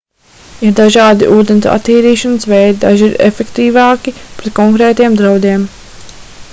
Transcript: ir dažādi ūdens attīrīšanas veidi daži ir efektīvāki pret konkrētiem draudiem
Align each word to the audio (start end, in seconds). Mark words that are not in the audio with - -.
ir 0.67 0.71
dažādi 0.77 1.27
ūdens 1.33 1.67
attīrīšanas 1.73 2.47
veidi 2.53 2.81
daži 2.85 3.05
ir 3.09 3.13
efektīvāki 3.27 4.15
pret 4.41 4.57
konkrētiem 4.61 5.21
draudiem 5.23 5.69